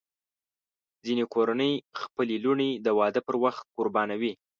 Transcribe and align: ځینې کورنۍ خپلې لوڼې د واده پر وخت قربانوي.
ځینې 1.05 1.23
کورنۍ 1.33 1.73
خپلې 2.01 2.35
لوڼې 2.43 2.69
د 2.85 2.87
واده 2.99 3.21
پر 3.27 3.35
وخت 3.43 3.63
قربانوي. 3.77 4.33